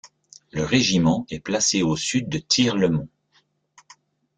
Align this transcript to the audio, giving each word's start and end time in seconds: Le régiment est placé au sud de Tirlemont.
Le 0.49 0.63
régiment 0.65 1.27
est 1.29 1.39
placé 1.41 1.83
au 1.83 1.95
sud 1.95 2.27
de 2.27 2.39
Tirlemont. 2.39 3.07